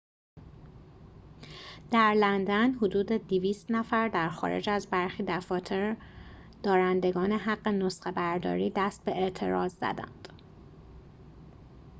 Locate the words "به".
9.05-9.11